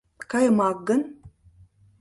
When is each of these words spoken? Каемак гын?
Каемак 0.31 0.77
гын? 0.87 1.01